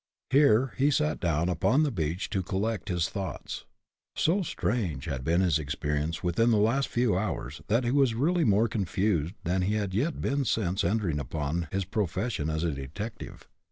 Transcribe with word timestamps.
Here 0.31 0.73
he 0.77 0.89
sat 0.89 1.19
down 1.19 1.47
upon 1.47 1.83
the 1.83 1.91
beach 1.91 2.27
to 2.31 2.41
collect 2.41 2.89
his 2.89 3.07
thoughts. 3.07 3.65
So 4.15 4.41
strange 4.41 5.05
had 5.05 5.23
been 5.23 5.41
his 5.41 5.59
experience 5.59 6.23
within 6.23 6.49
the 6.49 6.57
last 6.57 6.87
few 6.87 7.15
hours 7.15 7.61
that 7.67 7.83
he 7.83 7.91
was 7.91 8.15
really 8.15 8.43
more 8.43 8.67
confused 8.67 9.35
than 9.43 9.61
he 9.61 9.75
had 9.75 9.93
yet 9.93 10.19
been 10.19 10.43
since 10.43 10.83
entering 10.83 11.19
upon 11.19 11.67
his 11.71 11.85
profession 11.85 12.49
as 12.49 12.63
a 12.63 12.71
detective. 12.71 13.47